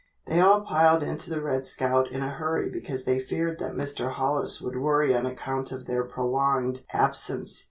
[0.25, 4.09] They all piled into the "Red Scout" in a hurry because they feared that Mr.
[4.13, 7.59] Hollis would worry on account of their prolonged absence.